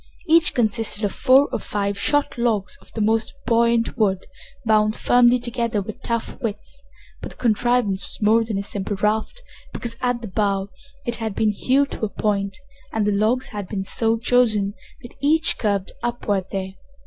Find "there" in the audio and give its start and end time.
16.49-16.71